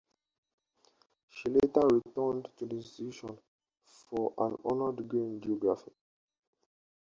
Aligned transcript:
She 1.29 1.47
later 1.49 1.81
returned 1.81 2.49
to 2.57 2.65
the 2.65 2.77
institution 2.77 3.37
for 4.09 4.33
an 4.39 4.57
honors 4.65 4.95
degree 4.95 5.19
in 5.27 5.39
geography. 5.41 5.91